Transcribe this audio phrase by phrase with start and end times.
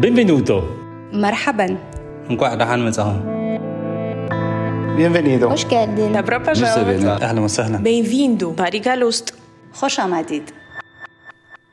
[0.00, 0.64] Benvenuto.
[1.12, 1.78] Marhaban.
[2.28, 3.14] Nkwaq dahan mitsahu.
[4.96, 5.50] Bienvenido.
[5.50, 6.14] Hoş geldin.
[6.14, 7.04] Добро пожаловать.
[7.04, 7.84] Ahlan wa sahlan.
[7.84, 8.58] Bem-vindo.
[8.58, 9.34] Barigalost.
[9.98, 10.52] Amadid.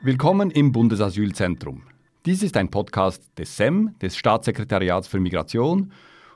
[0.02, 1.82] Willkommen im Bundesasylzentrum.
[2.24, 5.90] Dies ist ein Podcast des SEM, des Staatssekretariats für Migration,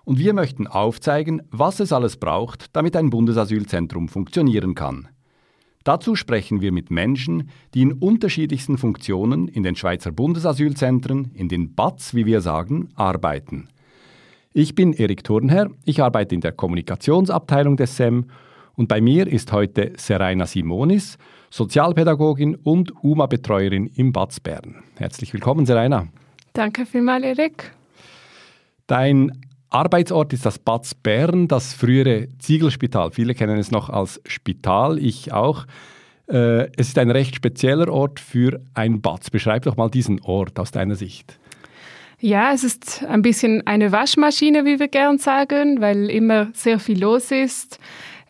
[0.04, 5.08] und wir möchten aufzeigen, was es alles braucht, damit ein Bundesasylzentrum funktionieren kann.
[5.86, 11.76] Dazu sprechen wir mit Menschen, die in unterschiedlichsten Funktionen in den Schweizer Bundesasylzentren, in den
[11.76, 13.68] BATS, wie wir sagen, arbeiten.
[14.52, 18.24] Ich bin Erik Thurnherr, ich arbeite in der Kommunikationsabteilung des SEM
[18.74, 21.18] und bei mir ist heute Seraina Simonis,
[21.50, 24.82] Sozialpädagogin und UMA-Betreuerin im BATS Bern.
[24.96, 26.08] Herzlich willkommen, Seraina.
[26.52, 27.70] Danke vielmals, Erik.
[28.88, 29.30] Dein
[29.70, 33.10] Arbeitsort ist das BATS Bern, das frühere Ziegelspital.
[33.10, 35.66] Viele kennen es noch als Spital, ich auch.
[36.28, 39.30] Äh, Es ist ein recht spezieller Ort für ein BATS.
[39.30, 41.38] Beschreib doch mal diesen Ort aus deiner Sicht.
[42.18, 47.00] Ja, es ist ein bisschen eine Waschmaschine, wie wir gern sagen, weil immer sehr viel
[47.00, 47.78] los ist,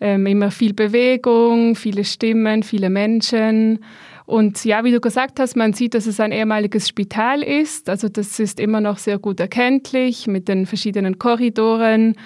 [0.01, 3.85] ähm, immer viel Bewegung, viele Stimmen, viele Menschen.
[4.27, 7.89] Und ja, wie du gesagt hast, man sieht, dass es ein ehemaliges Spital ist.
[7.89, 12.17] Also das ist immer noch sehr gut erkenntlich mit den verschiedenen Korridoren.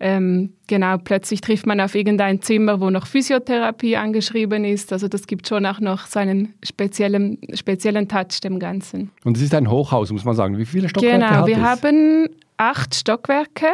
[0.00, 4.92] Ähm, genau, plötzlich trifft man auf irgendein Zimmer, wo noch Physiotherapie angeschrieben ist.
[4.92, 9.10] Also das gibt schon auch noch so einen speziellen, speziellen Touch dem Ganzen.
[9.24, 10.56] Und es ist ein Hochhaus, muss man sagen.
[10.58, 11.62] Wie viele Stockwerke Genau, hat wir es?
[11.62, 13.66] haben acht Stockwerke.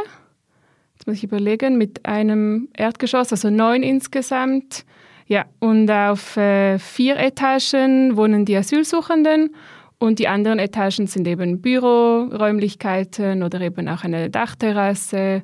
[0.94, 4.86] Jetzt muss ich überlegen, mit einem Erdgeschoss, also neun insgesamt.
[5.26, 9.54] Ja, und auf äh, vier Etagen wohnen die Asylsuchenden
[9.98, 15.42] und die anderen Etagen sind eben Büroräumlichkeiten oder eben auch eine Dachterrasse,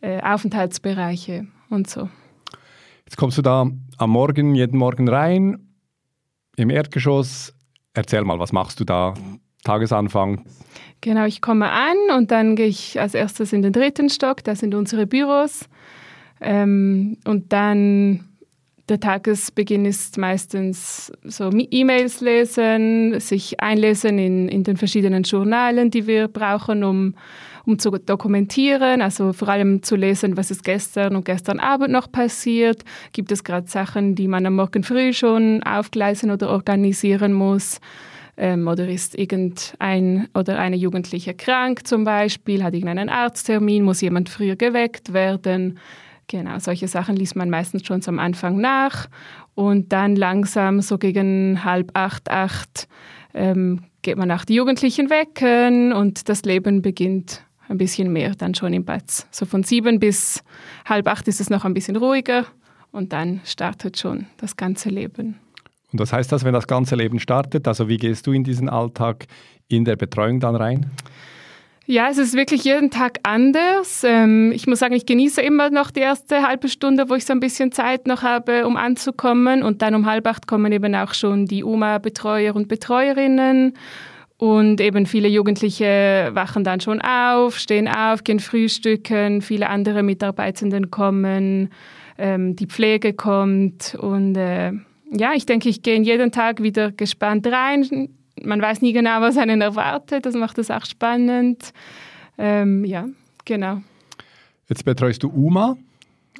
[0.00, 2.08] äh, Aufenthaltsbereiche und so.
[3.04, 3.66] Jetzt kommst du da
[3.98, 5.58] am Morgen, jeden Morgen rein,
[6.56, 7.54] im Erdgeschoss.
[7.94, 9.14] Erzähl mal, was machst du da?
[9.64, 10.44] Tagesanfang.
[11.00, 14.54] Genau, ich komme an und dann gehe ich als erstes in den dritten Stock, da
[14.54, 15.68] sind unsere Büros.
[16.40, 18.27] Ähm, und dann
[18.88, 26.06] der Tagesbeginn ist meistens so E-Mails lesen, sich einlesen in, in den verschiedenen Journalen, die
[26.06, 27.14] wir brauchen, um,
[27.66, 29.02] um zu dokumentieren.
[29.02, 32.82] Also vor allem zu lesen, was ist gestern und gestern Abend noch passiert.
[33.12, 37.80] Gibt es gerade Sachen, die man am Morgen früh schon aufgleisen oder organisieren muss?
[38.38, 44.28] Ähm, oder ist irgendein oder eine Jugendliche krank zum Beispiel, hat irgendeinen Arzttermin, muss jemand
[44.28, 45.78] früher geweckt werden?
[46.28, 49.08] Genau, solche Sachen liest man meistens schon am Anfang nach
[49.54, 52.86] und dann langsam so gegen halb acht, acht
[53.32, 58.54] ähm, geht man auch die Jugendlichen wecken und das Leben beginnt ein bisschen mehr dann
[58.54, 59.04] schon im Bad.
[59.30, 60.44] So von sieben bis
[60.84, 62.44] halb acht ist es noch ein bisschen ruhiger
[62.92, 65.36] und dann startet schon das ganze Leben.
[65.92, 67.66] Und was heißt das, wenn das ganze Leben startet?
[67.66, 69.26] Also wie gehst du in diesen Alltag
[69.68, 70.90] in der Betreuung dann rein?
[71.90, 74.04] Ja, es ist wirklich jeden Tag anders.
[74.04, 77.32] Ähm, ich muss sagen, ich genieße immer noch die erste halbe Stunde, wo ich so
[77.32, 79.62] ein bisschen Zeit noch habe, um anzukommen.
[79.62, 83.72] Und dann um halb acht kommen eben auch schon die UMA-Betreuer und Betreuerinnen.
[84.36, 89.40] Und eben viele Jugendliche wachen dann schon auf, stehen auf, gehen frühstücken.
[89.40, 91.70] Viele andere Mitarbeitenden kommen,
[92.18, 93.96] ähm, die Pflege kommt.
[93.98, 94.72] Und äh,
[95.10, 98.10] ja, ich denke, ich gehe jeden Tag wieder gespannt rein.
[98.44, 100.26] Man weiß nie genau, was einen erwartet.
[100.26, 101.72] Das macht es auch spannend.
[102.36, 103.06] Ähm, ja,
[103.44, 103.82] genau.
[104.68, 105.76] Jetzt betreust du UMA,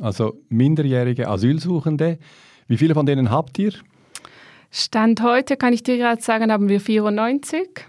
[0.00, 2.18] also minderjährige Asylsuchende.
[2.66, 3.72] Wie viele von denen habt ihr?
[4.70, 7.86] Stand heute, kann ich dir gerade sagen, haben wir 94.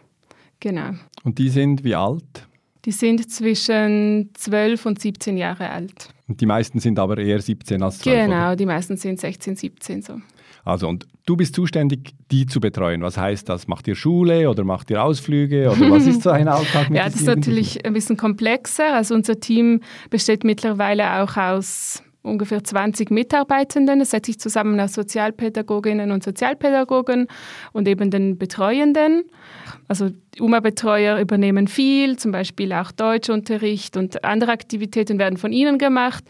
[0.61, 0.91] Genau.
[1.23, 2.47] Und die sind wie alt?
[2.85, 6.09] Die sind zwischen 12 und 17 Jahre alt.
[6.27, 8.27] Und die meisten sind aber eher 17 als 12.
[8.27, 8.55] Genau, Oder?
[8.55, 10.21] die meisten sind 16, 17 so.
[10.69, 13.01] Also und du bist zuständig, die zu betreuen.
[13.01, 13.67] Was heißt das?
[13.67, 17.05] Macht ihr Schule oder macht ihr Ausflüge oder was ist so ein Alltag mit Ja,
[17.05, 18.93] das ist natürlich ein bisschen komplexer.
[18.93, 24.01] Also unser Team besteht mittlerweile auch aus ungefähr 20 Mitarbeitenden.
[24.01, 27.27] Es setzt sich zusammen aus Sozialpädagoginnen und Sozialpädagogen
[27.71, 29.23] und eben den Betreuenden.
[29.87, 30.09] Also
[30.39, 36.23] UMA-Betreuer übernehmen viel, zum Beispiel auch Deutschunterricht und andere Aktivitäten werden von ihnen gemacht.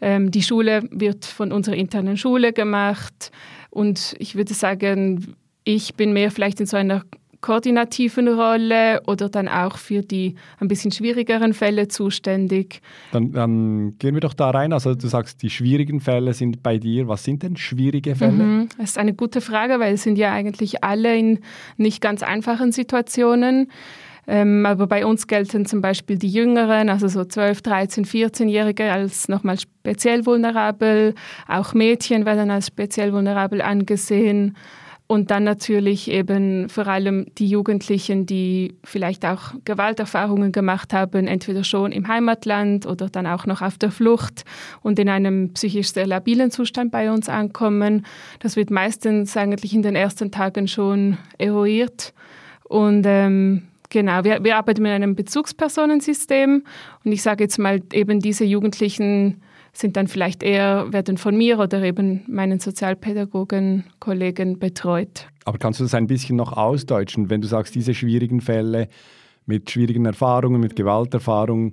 [0.00, 3.30] Ähm, die Schule wird von unserer internen Schule gemacht.
[3.72, 5.34] Und ich würde sagen,
[5.64, 7.02] ich bin mehr vielleicht in so einer
[7.40, 12.82] koordinativen Rolle oder dann auch für die ein bisschen schwierigeren Fälle zuständig.
[13.12, 14.72] Dann, dann gehen wir doch da rein.
[14.72, 17.08] Also du sagst, die schwierigen Fälle sind bei dir.
[17.08, 18.32] Was sind denn schwierige Fälle?
[18.32, 18.68] Mhm.
[18.78, 21.40] Das ist eine gute Frage, weil es sind ja eigentlich alle in
[21.78, 23.70] nicht ganz einfachen Situationen.
[24.26, 29.28] Ähm, aber bei uns gelten zum Beispiel die Jüngeren, also so 12, 13, 14-Jährige als
[29.28, 31.14] nochmal speziell vulnerabel.
[31.48, 34.56] Auch Mädchen werden als speziell vulnerabel angesehen.
[35.08, 41.64] und dann natürlich eben vor allem die Jugendlichen, die vielleicht auch Gewalterfahrungen gemacht haben, entweder
[41.64, 44.44] schon im Heimatland oder dann auch noch auf der Flucht
[44.80, 48.06] und in einem psychisch sehr labilen Zustand bei uns ankommen.
[48.38, 52.14] Das wird meistens eigentlich in den ersten Tagen schon eruiert.
[52.64, 56.64] Und ähm, genau, wir, wir arbeiten mit einem Bezugspersonensystem
[57.04, 59.40] und ich sage jetzt mal eben diese Jugendlichen,
[59.74, 65.28] sind dann vielleicht eher, werden von mir oder eben meinen Sozialpädagogen, Kollegen betreut.
[65.44, 68.88] Aber kannst du das ein bisschen noch ausdeutschen, wenn du sagst, diese schwierigen Fälle
[69.46, 71.72] mit schwierigen Erfahrungen, mit Gewalterfahrungen,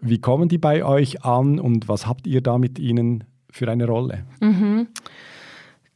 [0.00, 3.86] wie kommen die bei euch an und was habt ihr da mit ihnen für eine
[3.86, 4.24] Rolle?
[4.40, 4.86] Mhm.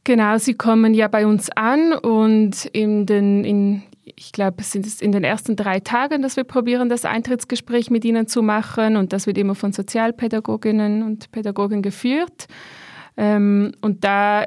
[0.03, 3.83] Genau, sie kommen ja bei uns an und in den, in,
[4.17, 8.05] ich glaube, es sind in den ersten drei Tagen, dass wir probieren, das Eintrittsgespräch mit
[8.05, 8.95] ihnen zu machen.
[8.95, 12.47] Und das wird immer von Sozialpädagoginnen und Pädagogen geführt.
[13.17, 14.45] Ähm, und da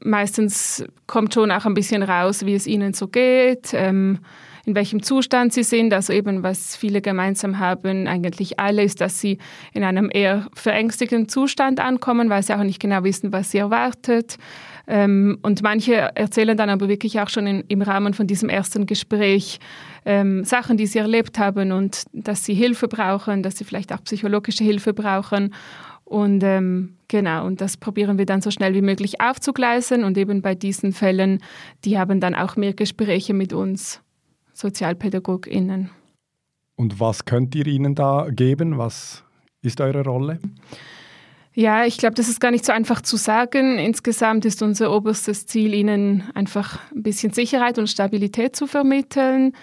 [0.00, 4.18] meistens kommt schon auch ein bisschen raus, wie es ihnen so geht, ähm,
[4.66, 5.94] in welchem Zustand sie sind.
[5.94, 9.38] Also eben, was viele gemeinsam haben, eigentlich alle, ist, dass sie
[9.72, 14.36] in einem eher verängstigenden Zustand ankommen, weil sie auch nicht genau wissen, was sie erwartet.
[14.86, 18.86] Ähm, und manche erzählen dann aber wirklich auch schon in, im Rahmen von diesem ersten
[18.86, 19.58] Gespräch
[20.04, 24.02] ähm, Sachen, die sie erlebt haben und dass sie Hilfe brauchen, dass sie vielleicht auch
[24.04, 25.52] psychologische Hilfe brauchen.
[26.04, 30.04] Und ähm, genau, und das probieren wir dann so schnell wie möglich aufzugleisen.
[30.04, 31.40] Und eben bei diesen Fällen,
[31.84, 34.00] die haben dann auch mehr Gespräche mit uns
[34.52, 35.90] SozialpädagogInnen.
[36.76, 38.78] Und was könnt ihr ihnen da geben?
[38.78, 39.24] Was
[39.62, 40.38] ist eure Rolle?
[41.58, 43.78] Ja, ich glaube, das ist gar nicht so einfach zu sagen.
[43.78, 49.54] Insgesamt ist unser oberstes Ziel, ihnen einfach ein bisschen Sicherheit und Stabilität zu vermitteln,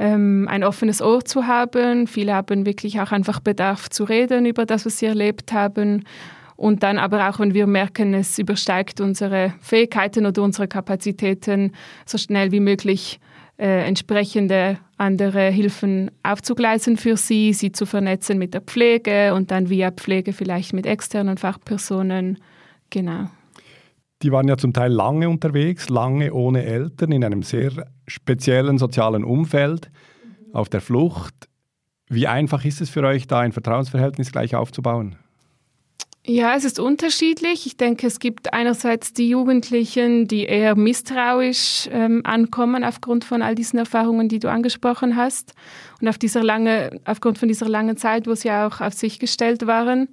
[0.00, 2.08] ähm, ein offenes Ohr zu haben.
[2.08, 6.02] Viele haben wirklich auch einfach Bedarf zu reden über das, was sie erlebt haben.
[6.56, 11.70] Und dann aber auch, wenn wir merken, es übersteigt unsere Fähigkeiten oder unsere Kapazitäten,
[12.06, 13.20] so schnell wie möglich
[13.58, 19.70] äh, entsprechende andere Hilfen aufzugleisen für sie, sie zu vernetzen mit der Pflege und dann
[19.70, 22.38] via Pflege vielleicht mit externen Fachpersonen.
[22.90, 23.30] Genau.
[24.22, 27.70] Die waren ja zum Teil lange unterwegs, lange ohne Eltern, in einem sehr
[28.06, 29.90] speziellen sozialen Umfeld,
[30.52, 31.34] auf der Flucht.
[32.08, 35.16] Wie einfach ist es für euch, da ein Vertrauensverhältnis gleich aufzubauen?
[36.28, 37.66] Ja, es ist unterschiedlich.
[37.66, 43.54] Ich denke, es gibt einerseits die Jugendlichen, die eher misstrauisch ähm, ankommen aufgrund von all
[43.54, 45.52] diesen Erfahrungen, die du angesprochen hast
[46.00, 49.68] und auf dieser lange, aufgrund von dieser langen Zeit, wo sie auch auf sich gestellt
[49.68, 50.08] waren.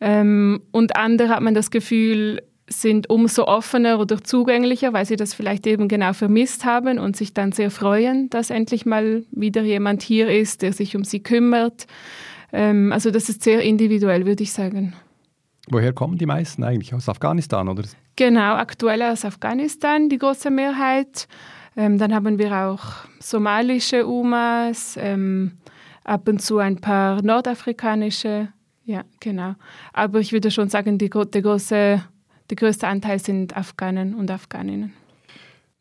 [0.00, 5.34] Ähm, und andere hat man das Gefühl, sind umso offener oder zugänglicher, weil sie das
[5.34, 10.02] vielleicht eben genau vermisst haben und sich dann sehr freuen, dass endlich mal wieder jemand
[10.02, 11.86] hier ist, der sich um sie kümmert.
[12.52, 14.94] Ähm, also das ist sehr individuell, würde ich sagen.
[15.70, 16.94] Woher kommen die meisten eigentlich?
[16.94, 17.84] Aus Afghanistan, oder?
[18.16, 21.28] Genau, aktuell aus Afghanistan die große Mehrheit.
[21.76, 22.82] Ähm, dann haben wir auch
[23.20, 25.52] somalische Umas, ähm,
[26.04, 28.48] ab und zu ein paar nordafrikanische.
[28.84, 29.54] Ja, genau.
[29.92, 32.02] Aber ich würde schon sagen, die, der, große,
[32.50, 34.94] der größte Anteil sind Afghanen und Afghaninnen.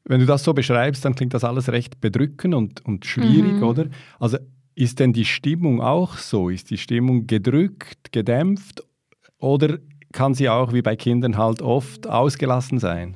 [0.04, 3.64] Wenn du das so beschreibst, dann klingt das alles recht bedrückend und, und schwierig, mhm.
[3.64, 3.86] oder?
[4.20, 4.38] Also
[4.76, 6.50] ist denn die Stimmung auch so?
[6.50, 8.84] Ist die Stimmung gedrückt, gedämpft
[9.40, 9.78] oder
[10.12, 13.16] kann sie auch wie bei Kindern halt oft ausgelassen sein?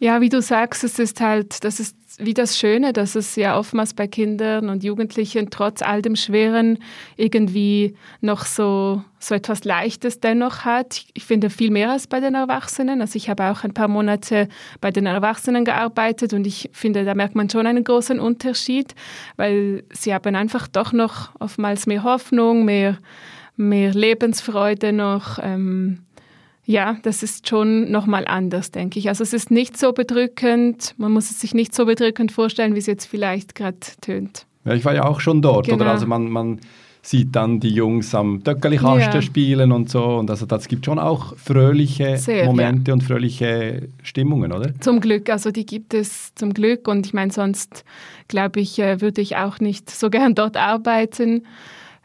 [0.00, 3.58] Ja, wie du sagst, es ist halt, das ist wie das Schöne, dass es ja
[3.58, 6.78] oftmals bei Kindern und Jugendlichen trotz all dem Schweren
[7.16, 11.04] irgendwie noch so, so etwas Leichtes dennoch hat.
[11.14, 13.00] Ich finde viel mehr als bei den Erwachsenen.
[13.00, 14.48] Also ich habe auch ein paar Monate
[14.80, 18.94] bei den Erwachsenen gearbeitet und ich finde, da merkt man schon einen großen Unterschied,
[19.36, 22.98] weil sie haben einfach doch noch oftmals mehr Hoffnung, mehr
[23.56, 25.38] mehr Lebensfreude noch.
[25.42, 26.00] Ähm,
[26.66, 29.08] ja, das ist schon nochmal anders, denke ich.
[29.08, 32.78] Also es ist nicht so bedrückend, man muss es sich nicht so bedrückend vorstellen, wie
[32.78, 34.46] es jetzt vielleicht gerade tönt.
[34.64, 35.82] Ja, ich war ja auch schon dort, genau.
[35.82, 35.90] oder?
[35.90, 36.60] Also man, man
[37.04, 39.22] sieht dann die Jungs am Döckerlichaste ja.
[39.22, 40.02] spielen und so.
[40.02, 42.94] Und also das gibt schon auch fröhliche Sehr, Momente ja.
[42.94, 44.72] und fröhliche Stimmungen, oder?
[44.80, 46.88] Zum Glück, also die gibt es zum Glück.
[46.88, 47.84] Und ich meine, sonst
[48.28, 51.42] glaube ich, äh, würde ich auch nicht so gern dort arbeiten.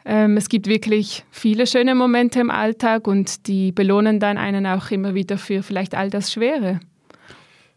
[0.04, 4.90] Ähm, es gibt wirklich viele schöne Momente im Alltag und die belohnen dann einen auch
[4.90, 6.80] immer wieder für vielleicht all das Schwere.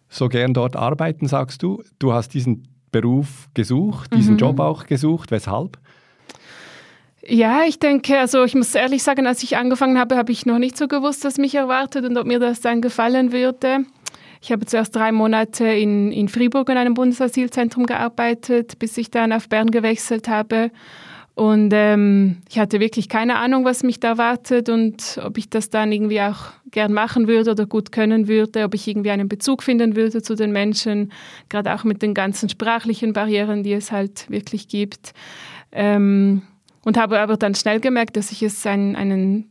[0.09, 1.83] So gern dort arbeiten, sagst du.
[1.99, 4.39] Du hast diesen Beruf gesucht, diesen mhm.
[4.39, 5.31] Job auch gesucht.
[5.31, 5.79] Weshalb?
[7.25, 10.59] Ja, ich denke, also ich muss ehrlich sagen, als ich angefangen habe, habe ich noch
[10.59, 13.85] nicht so gewusst, was mich erwartet und ob mir das dann gefallen würde.
[14.41, 19.31] Ich habe zuerst drei Monate in, in Fribourg in einem Bundesasylzentrum gearbeitet, bis ich dann
[19.31, 20.69] auf Bern gewechselt habe.
[21.35, 25.71] Und ähm, ich hatte wirklich keine Ahnung, was mich da erwartet und ob ich das
[25.71, 29.63] dann irgendwie auch gern machen würde oder gut können würde, ob ich irgendwie einen Bezug
[29.63, 31.11] finden würde zu den Menschen,
[31.49, 35.13] gerade auch mit den ganzen sprachlichen Barrieren, die es halt wirklich gibt.
[35.71, 36.43] Ähm,
[36.83, 39.49] und habe aber dann schnell gemerkt, dass ich es einen, einen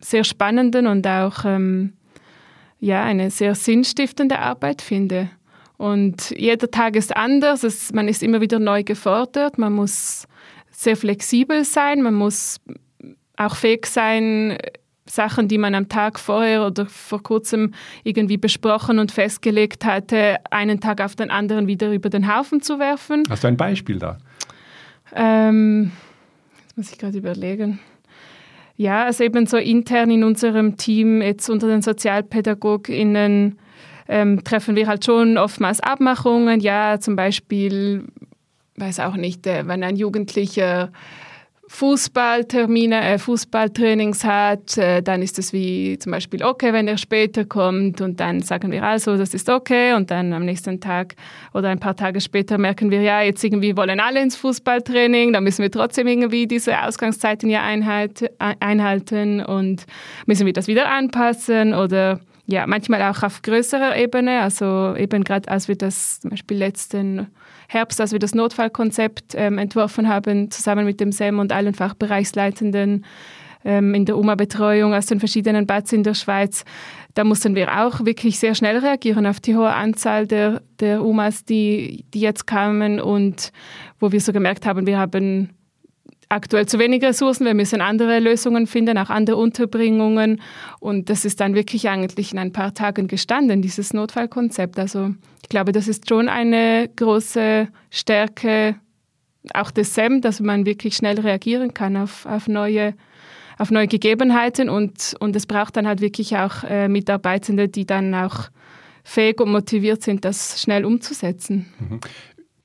[0.00, 1.92] sehr spannenden und auch ähm,
[2.80, 5.30] ja, eine sehr sinnstiftende Arbeit finde.
[5.76, 10.26] Und jeder Tag ist anders, es, man ist immer wieder neu gefordert, man muss
[10.82, 12.58] sehr flexibel sein, man muss
[13.36, 14.58] auch fähig sein,
[15.06, 17.72] Sachen, die man am Tag vorher oder vor kurzem
[18.04, 22.78] irgendwie besprochen und festgelegt hatte, einen Tag auf den anderen wieder über den Haufen zu
[22.78, 23.24] werfen.
[23.28, 24.18] Hast du ein Beispiel da?
[25.12, 25.90] Ähm,
[26.62, 27.80] jetzt muss ich gerade überlegen.
[28.76, 33.58] Ja, also eben so intern in unserem Team, jetzt unter den SozialpädagogInnen,
[34.08, 36.60] ähm, treffen wir halt schon oftmals Abmachungen.
[36.60, 38.04] Ja, zum Beispiel
[38.80, 40.90] weiß auch nicht, äh, wenn ein Jugendlicher
[41.72, 47.44] Fußballtermine, äh, Fußballtrainings hat, äh, dann ist es wie zum Beispiel okay, wenn er später
[47.44, 49.94] kommt und dann sagen wir also, das ist okay.
[49.94, 51.14] Und dann am nächsten Tag
[51.54, 55.44] oder ein paar Tage später merken wir, ja, jetzt irgendwie wollen alle ins Fußballtraining, dann
[55.44, 59.86] müssen wir trotzdem irgendwie diese Ausgangszeiten ja einhalten und
[60.26, 62.18] müssen wir das wieder anpassen oder
[62.50, 67.28] ja, manchmal auch auf größerer Ebene, also eben gerade als wir das zum Beispiel letzten
[67.68, 73.04] Herbst, als wir das Notfallkonzept ähm, entworfen haben, zusammen mit dem SEM und allen Fachbereichsleitenden
[73.64, 76.64] ähm, in der UMA-Betreuung aus den verschiedenen Bads in der Schweiz,
[77.14, 81.44] da mussten wir auch wirklich sehr schnell reagieren auf die hohe Anzahl der, der UMAs,
[81.44, 83.52] die, die jetzt kamen und
[83.98, 85.50] wo wir so gemerkt haben, wir haben
[86.30, 90.40] aktuell zu wenig Ressourcen, wir müssen andere Lösungen finden, auch andere Unterbringungen.
[90.78, 94.78] Und das ist dann wirklich eigentlich in ein paar Tagen gestanden, dieses Notfallkonzept.
[94.78, 98.76] Also ich glaube, das ist schon eine große Stärke
[99.54, 102.94] auch des SEM, dass man wirklich schnell reagieren kann auf, auf neue
[103.58, 108.14] auf neue Gegebenheiten und, und es braucht dann halt wirklich auch äh, Mitarbeitende, die dann
[108.14, 108.48] auch
[109.04, 111.66] fähig und motiviert sind, das schnell umzusetzen.
[111.78, 112.00] Mhm.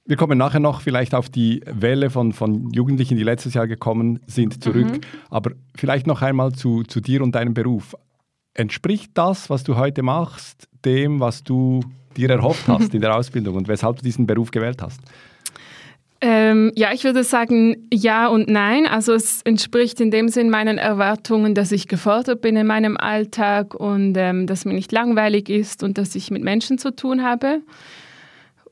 [0.08, 4.20] Wir kommen nachher noch vielleicht auf die Welle von, von Jugendlichen, die letztes Jahr gekommen
[4.28, 4.92] sind, zurück.
[4.92, 5.02] Mhm.
[5.32, 7.96] Aber vielleicht noch einmal zu, zu dir und deinem Beruf.
[8.54, 11.82] Entspricht das, was du heute machst, dem, was du
[12.16, 15.02] dir erhofft hast in der Ausbildung und weshalb du diesen Beruf gewählt hast?
[16.22, 18.86] Ähm, ja, ich würde sagen ja und nein.
[18.86, 23.74] Also es entspricht in dem Sinn meinen Erwartungen, dass ich gefordert bin in meinem Alltag
[23.74, 27.62] und ähm, dass mir nicht langweilig ist und dass ich mit Menschen zu tun habe.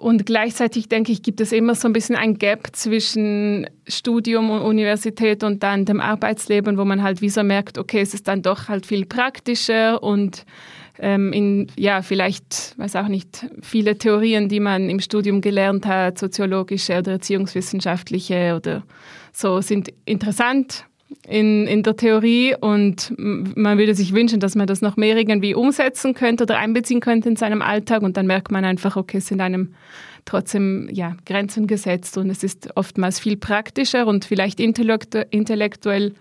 [0.03, 4.61] Und gleichzeitig denke ich, gibt es immer so ein bisschen ein Gap zwischen Studium und
[4.61, 8.41] Universität und dann dem Arbeitsleben, wo man halt wie so merkt, okay, es ist dann
[8.41, 10.45] doch halt viel praktischer und
[10.99, 16.19] ähm, in, ja, vielleicht, weiß auch nicht, viele Theorien, die man im Studium gelernt hat,
[16.19, 18.83] soziologische oder erziehungswissenschaftliche oder
[19.31, 20.83] so, sind interessant
[21.27, 25.55] in, in der Theorie und man würde sich wünschen, dass man das noch mehr irgendwie
[25.55, 29.27] umsetzen könnte oder einbeziehen könnte in seinem Alltag und dann merkt man einfach, okay, es
[29.27, 29.73] sind einem
[30.25, 36.13] trotzdem ja, Grenzen gesetzt und es ist oftmals viel praktischer und vielleicht intellektuell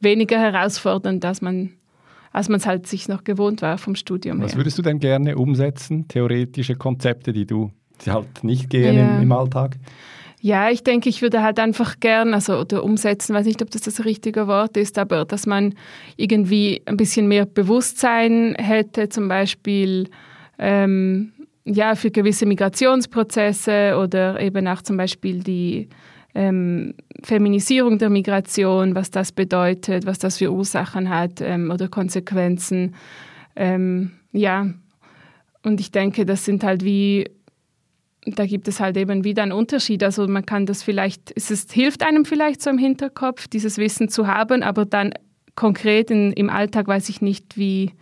[0.00, 1.70] weniger herausfordernd, als man
[2.34, 4.60] als man es halt sich noch gewohnt war vom Studium Was her.
[4.60, 7.70] würdest du denn gerne umsetzen, theoretische Konzepte, die du
[8.04, 9.16] die halt nicht gehen ja.
[9.16, 9.76] im, im Alltag?
[10.44, 13.82] Ja, ich denke, ich würde halt einfach gern, also oder umsetzen, weiß nicht, ob das
[13.82, 15.72] das richtige Wort ist, aber dass man
[16.16, 20.08] irgendwie ein bisschen mehr Bewusstsein hätte, zum Beispiel
[20.58, 21.32] ähm,
[21.64, 25.88] ja, für gewisse Migrationsprozesse oder eben auch zum Beispiel die
[26.34, 32.96] ähm, Feminisierung der Migration, was das bedeutet, was das für Ursachen hat ähm, oder Konsequenzen.
[33.54, 34.66] Ähm, ja,
[35.62, 37.30] und ich denke, das sind halt wie
[38.24, 40.02] da gibt es halt eben wieder einen Unterschied.
[40.02, 44.08] Also man kann das vielleicht, es ist, hilft einem vielleicht so im Hinterkopf, dieses Wissen
[44.08, 45.12] zu haben, aber dann
[45.56, 47.92] konkret in, im Alltag weiß ich nicht, wie,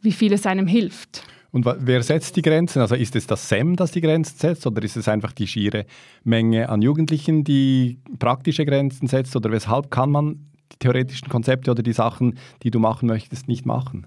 [0.00, 1.24] wie viel es einem hilft.
[1.50, 2.80] Und wer setzt die Grenzen?
[2.80, 5.84] Also ist es das SEM, das die Grenzen setzt, oder ist es einfach die schiere
[6.24, 9.36] Menge an Jugendlichen, die praktische Grenzen setzt?
[9.36, 13.66] Oder weshalb kann man die theoretischen Konzepte oder die Sachen, die du machen möchtest, nicht
[13.66, 14.06] machen?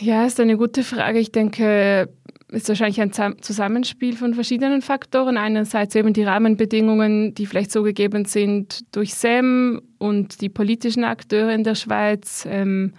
[0.00, 1.18] Ja, ist eine gute Frage.
[1.18, 2.08] Ich denke,
[2.48, 5.36] ist wahrscheinlich ein Zusammenspiel von verschiedenen Faktoren.
[5.36, 11.52] Einerseits eben die Rahmenbedingungen, die vielleicht so gegeben sind durch SEM und die politischen Akteure
[11.52, 12.46] in der Schweiz.
[12.48, 12.92] Ähm,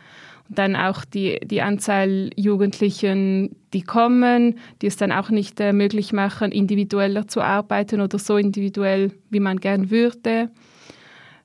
[0.48, 5.74] und dann auch die, die Anzahl Jugendlichen, die kommen, die es dann auch nicht äh,
[5.74, 10.52] möglich machen, individueller zu arbeiten oder so individuell, wie man gern würde.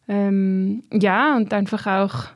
[0.07, 2.27] Ähm, ja, und einfach auch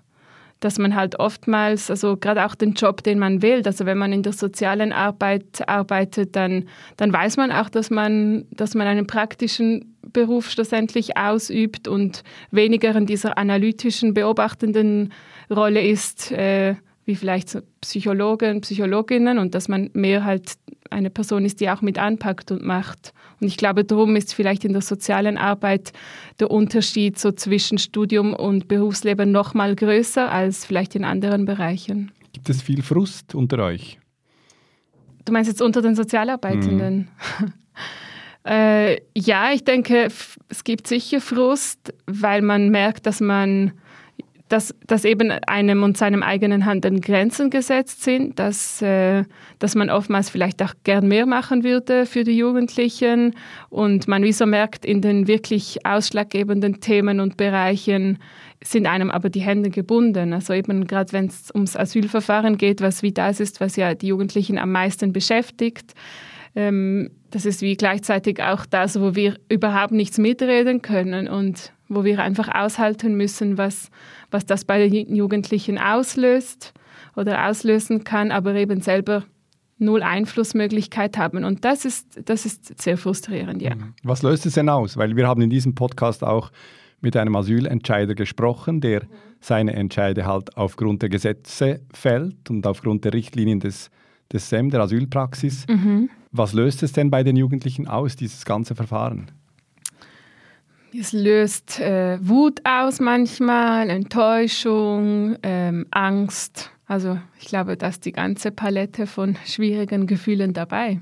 [0.65, 4.15] dass man halt oftmals, also gerade auch den Job, den man wählt, also wenn man
[4.15, 6.65] in der sozialen Arbeit arbeitet, dann,
[6.97, 12.97] dann weiß man auch, dass man, dass man einen praktischen Beruf schlussendlich ausübt und weniger
[12.97, 15.13] in dieser analytischen, beobachtenden
[15.51, 20.53] Rolle ist, äh, wie vielleicht Psychologen, Psychologinnen und dass man mehr halt
[20.95, 23.13] eine Person ist, die auch mit anpackt und macht.
[23.41, 25.93] Und ich glaube, darum ist vielleicht in der sozialen Arbeit
[26.41, 32.13] der Unterschied so zwischen Studium und Berufsleben noch mal größer als vielleicht in anderen Bereichen.
[32.33, 33.99] Gibt es viel Frust unter euch?
[35.25, 37.09] Du meinst jetzt unter den Sozialarbeitenden?
[37.41, 37.53] Mhm.
[38.51, 40.09] äh, ja, ich denke,
[40.49, 43.73] es gibt sicher Frust, weil man merkt, dass man
[44.49, 49.25] dass, dass eben einem und seinem eigenen Handeln Grenzen gesetzt sind, dass, äh,
[49.59, 53.35] dass man oftmals vielleicht auch gern mehr machen würde für die Jugendlichen
[53.71, 58.19] und man wie so merkt, in den wirklich ausschlaggebenden Themen und Bereichen
[58.63, 60.33] sind einem aber die Hände gebunden.
[60.33, 64.09] Also eben gerade wenn es ums Asylverfahren geht, was wie das ist, was ja die
[64.09, 65.95] Jugendlichen am meisten beschäftigt,
[66.55, 72.05] ähm, das ist wie gleichzeitig auch das, wo wir überhaupt nichts mitreden können und wo
[72.05, 73.91] wir einfach aushalten müssen, was,
[74.35, 76.75] was das bei den Jugendlichen auslöst
[77.15, 79.23] oder auslösen kann, aber eben selber
[79.79, 81.45] null Einflussmöglichkeit haben.
[81.45, 83.77] Und das ist, das ist sehr frustrierend, ja.
[83.77, 83.95] Mhm.
[84.03, 84.97] Was löst es denn aus?
[84.97, 86.51] Weil wir haben in diesem Podcast auch
[87.01, 89.03] mit einem Asylentscheider gesprochen, der
[89.41, 93.89] seine Entscheide halt aufgrund der Gesetze fällt und aufgrund der Richtlinien des,
[94.33, 95.65] des SEM, der Asylpraxis.
[95.69, 96.11] Mhm.
[96.33, 99.31] Was löst es denn bei den Jugendlichen aus, dieses ganze Verfahren?
[100.97, 106.71] Es löst äh, Wut aus manchmal, Enttäuschung, ähm, Angst.
[106.87, 111.01] Also ich glaube, da ist die ganze Palette von schwierigen Gefühlen dabei.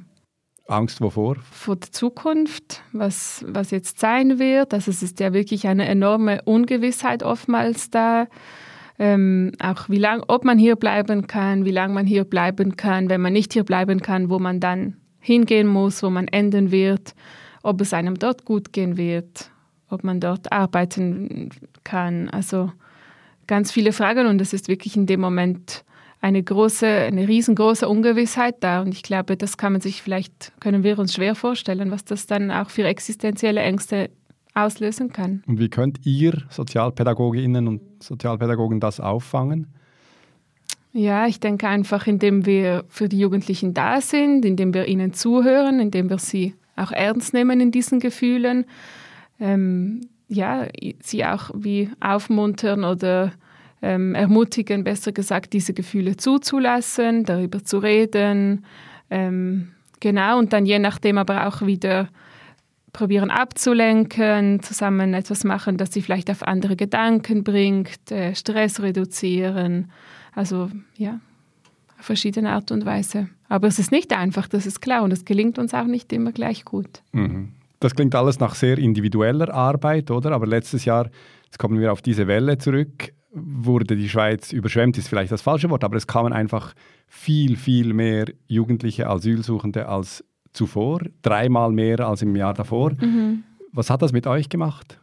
[0.67, 1.37] Angst wovor?
[1.51, 4.73] Vor der Zukunft, was, was jetzt sein wird.
[4.73, 8.29] Also es ist ja wirklich eine enorme Ungewissheit oftmals da.
[8.99, 13.11] Ähm, auch wie lang, ob man hier bleiben kann, wie lange man hier bleiben kann,
[13.11, 17.15] wenn man nicht hier bleiben kann, wo man dann hingehen muss, wo man enden wird,
[17.63, 19.52] ob es einem dort gut gehen wird
[19.93, 21.51] ob man dort arbeiten
[21.85, 22.29] kann.
[22.31, 22.73] Also
[23.47, 25.85] ganz viele Fragen und es ist wirklich in dem Moment
[26.21, 28.81] eine große, eine riesengroße Ungewissheit da.
[28.81, 32.27] Und ich glaube, das kann man sich vielleicht, können wir uns schwer vorstellen, was das
[32.27, 34.11] dann auch für existenzielle Ängste
[34.55, 35.43] auslösen kann.
[35.47, 39.66] Und wie könnt ihr Sozialpädagoginnen und Sozialpädagogen das auffangen?
[40.93, 45.81] Ja, ich denke einfach, indem wir für die Jugendlichen da sind, indem wir ihnen zuhören,
[45.81, 48.66] indem wir sie auch ernst nehmen in diesen Gefühlen
[49.42, 50.66] ähm, ja,
[51.00, 53.33] sie auch wie aufmuntern oder
[53.83, 58.64] ähm, ermutigen, besser gesagt, diese Gefühle zuzulassen, darüber zu reden.
[59.11, 62.09] Ähm, genau, und dann je nachdem aber auch wieder
[62.92, 69.90] probieren abzulenken, zusammen etwas machen, das sie vielleicht auf andere Gedanken bringt, äh, Stress reduzieren.
[70.35, 71.20] Also ja,
[71.98, 73.28] auf verschiedene Art und Weise.
[73.48, 76.33] Aber es ist nicht einfach, das ist klar, und es gelingt uns auch nicht immer
[76.33, 77.02] gleich gut.
[77.12, 77.55] Mhm.
[77.83, 80.31] Das klingt alles nach sehr individueller Arbeit, oder?
[80.31, 81.11] Aber letztes Jahr,
[81.47, 85.68] jetzt kommen wir auf diese Welle zurück, wurde die Schweiz überschwemmt, ist vielleicht das falsche
[85.68, 86.75] Wort, aber es kamen einfach
[87.09, 92.92] viel, viel mehr jugendliche Asylsuchende als zuvor, dreimal mehr als im Jahr davor.
[93.01, 93.42] Mhm.
[93.73, 95.01] Was hat das mit euch gemacht?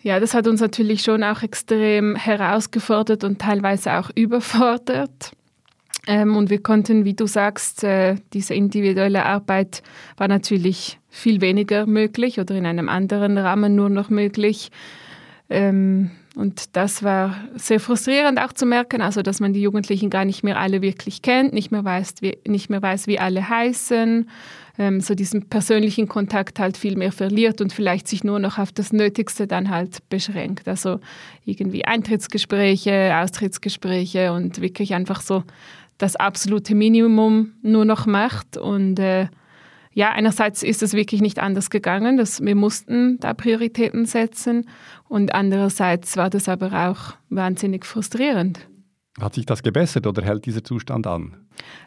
[0.00, 5.32] Ja, das hat uns natürlich schon auch extrem herausgefordert und teilweise auch überfordert.
[6.06, 9.82] Ähm, und wir konnten, wie du sagst, äh, diese individuelle Arbeit
[10.16, 14.70] war natürlich viel weniger möglich oder in einem anderen Rahmen nur noch möglich.
[15.48, 20.26] Ähm, und das war sehr frustrierend auch zu merken, also dass man die Jugendlichen gar
[20.26, 24.28] nicht mehr alle wirklich kennt, nicht mehr weiß, wie, nicht mehr weiß, wie alle heißen,
[24.78, 28.70] ähm, so diesen persönlichen Kontakt halt viel mehr verliert und vielleicht sich nur noch auf
[28.70, 30.68] das Nötigste dann halt beschränkt.
[30.68, 31.00] Also
[31.46, 35.42] irgendwie Eintrittsgespräche, Austrittsgespräche und wirklich einfach so
[35.96, 38.58] das absolute Minimum nur noch macht.
[38.58, 39.28] Und äh,
[39.96, 44.68] ja, einerseits ist es wirklich nicht anders gegangen, dass wir mussten da Prioritäten setzen
[45.08, 48.68] und andererseits war das aber auch wahnsinnig frustrierend.
[49.18, 51.34] Hat sich das gebessert oder hält dieser Zustand an?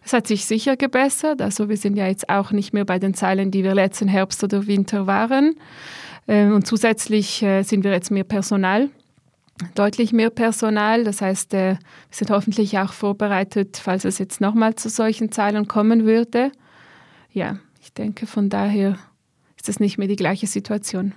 [0.04, 1.40] Es hat sich sicher gebessert.
[1.40, 4.44] Also wir sind ja jetzt auch nicht mehr bei den Zahlen, die wir letzten Herbst
[4.44, 5.54] oder Winter waren.
[6.28, 8.90] Ähm, und zusätzlich äh, sind wir jetzt mehr Personal
[9.76, 11.04] deutlich mehr Personal.
[11.04, 11.78] Das heißt, äh, wir
[12.10, 16.52] sind hoffentlich auch vorbereitet, falls es jetzt nochmal zu solchen Zahlen kommen würde.
[17.32, 19.00] Ja, ich denke, von daher
[19.58, 21.14] ist es nicht mehr die gleiche Situation.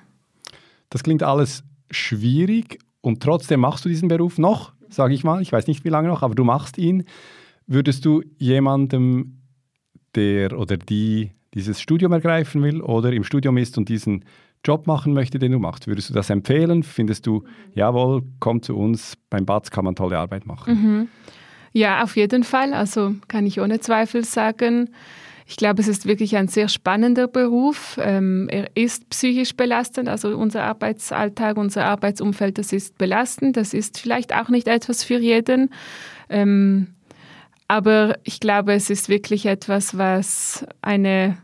[0.88, 5.42] Das klingt alles schwierig und trotzdem machst du diesen Beruf noch, sage ich mal.
[5.42, 7.04] Ich weiß nicht, wie lange noch, aber du machst ihn.
[7.66, 9.42] Würdest du jemandem,
[10.14, 14.24] der oder die dieses Studium ergreifen will oder im Studium ist und diesen
[14.64, 15.86] Job machen möchte, den du machst.
[15.86, 16.84] Würdest du das empfehlen?
[16.84, 20.74] Findest du, jawohl, komm zu uns, beim BATS kann man tolle Arbeit machen?
[20.74, 21.08] Mhm.
[21.74, 22.72] Ja, auf jeden Fall.
[22.72, 24.88] Also kann ich ohne Zweifel sagen.
[25.52, 28.00] Ich glaube, es ist wirklich ein sehr spannender Beruf.
[28.00, 33.58] Ähm, er ist psychisch belastend, also unser Arbeitsalltag, unser Arbeitsumfeld, das ist belastend.
[33.58, 35.68] Das ist vielleicht auch nicht etwas für jeden.
[36.30, 36.94] Ähm,
[37.68, 41.36] aber ich glaube, es ist wirklich etwas, was eine,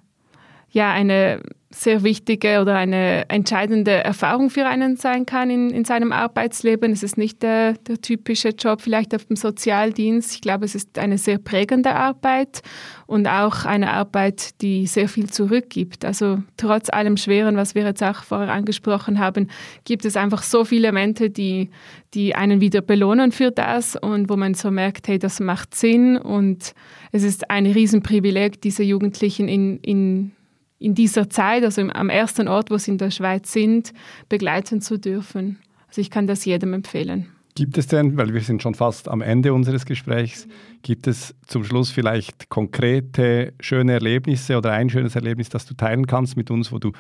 [0.71, 6.13] ja, eine sehr wichtige oder eine entscheidende Erfahrung für einen sein kann in, in seinem
[6.13, 6.93] Arbeitsleben.
[6.93, 10.35] Es ist nicht der, der typische Job vielleicht auf dem Sozialdienst.
[10.35, 12.63] Ich glaube, es ist eine sehr prägende Arbeit
[13.07, 16.07] und auch eine Arbeit, die sehr viel zurückgibt.
[16.07, 19.49] Also trotz allem Schweren, was wir jetzt auch vorher angesprochen haben,
[19.85, 21.69] gibt es einfach so viele Elemente, die,
[22.15, 26.17] die einen wieder belohnen für das und wo man so merkt, hey, das macht Sinn
[26.17, 26.73] und
[27.13, 30.33] es ist ein Riesenprivileg, diese Jugendlichen in, in
[30.79, 33.93] in dieser Zeit, also am ersten Ort, wo sie in der Schweiz sind,
[34.29, 35.59] begleiten zu dürfen.
[35.88, 37.27] Also ich kann das jedem empfehlen.
[37.55, 40.47] Gibt es denn, weil wir sind schon fast am Ende unseres Gesprächs,
[40.83, 46.07] gibt es zum Schluss vielleicht konkrete, schöne Erlebnisse oder ein schönes Erlebnis, das du teilen
[46.07, 46.93] kannst mit uns, wo du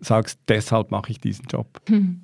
[0.00, 1.82] sagst, deshalb mache ich diesen Job?
[1.88, 2.22] Hm.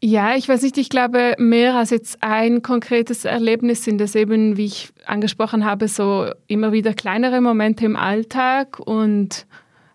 [0.00, 4.56] Ja, ich weiß nicht, ich glaube, mehr als jetzt ein konkretes Erlebnis sind es eben,
[4.56, 8.78] wie ich angesprochen habe, so immer wieder kleinere Momente im Alltag.
[8.78, 9.46] Und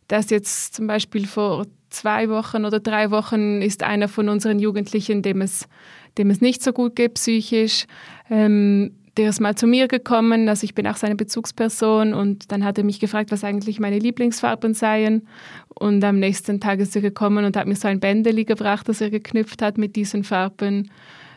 [0.10, 5.22] das jetzt zum Beispiel vor zwei Wochen oder drei Wochen ist einer von unseren Jugendlichen,
[5.22, 5.70] dem es,
[6.18, 7.86] dem es nicht so gut geht psychisch.
[8.30, 12.64] Ähm, der ist mal zu mir gekommen, also ich bin auch seine Bezugsperson und dann
[12.64, 15.28] hat er mich gefragt, was eigentlich meine Lieblingsfarben seien
[15.70, 19.02] und am nächsten Tag ist er gekommen und hat mir so ein Bändeli gebracht, das
[19.02, 20.90] er geknüpft hat mit diesen Farben.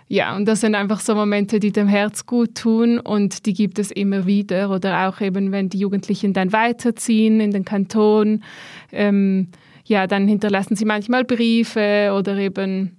[0.09, 3.79] Ja, und das sind einfach so Momente, die dem Herz gut tun und die gibt
[3.79, 8.45] es immer wieder oder auch eben, wenn die Jugendlichen dann weiterziehen in den Kanton,
[8.93, 9.49] ähm,
[9.85, 12.97] ja, dann hinterlassen sie manchmal Briefe oder eben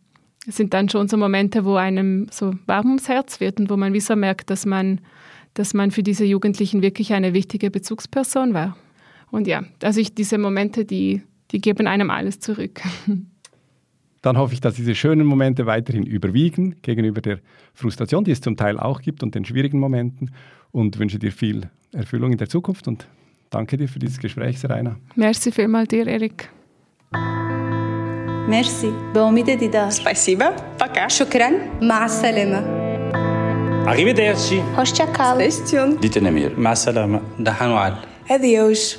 [0.47, 3.75] es sind dann schon so Momente, wo einem so warm ums Herz wird und wo
[3.75, 5.01] man wie so merkt, dass man,
[5.53, 8.77] dass man für diese Jugendlichen wirklich eine wichtige Bezugsperson war.
[9.29, 12.81] Und ja, also ich, diese Momente, die, die geben einem alles zurück.
[14.21, 17.39] Dann hoffe ich, dass diese schönen Momente weiterhin überwiegen gegenüber der
[17.73, 20.31] Frustration, die es zum Teil auch gibt und den schwierigen Momenten
[20.71, 23.07] und wünsche dir viel Erfüllung in der Zukunft und
[23.49, 24.97] danke dir für dieses Gespräch, Serena.
[25.15, 26.49] Merci vielmals dir, Erik.
[28.48, 30.44] ميرسي بأميد ديدار Спасибо.
[30.80, 31.08] Пока.
[31.08, 31.50] شكرا
[31.82, 32.82] مع السلامة
[33.86, 34.60] Arrivederci.
[34.76, 36.02] Hoşça kal Stay tuned.
[36.02, 36.58] Dite Nemir.
[36.58, 37.20] مع السلامة
[38.30, 38.96] Adios.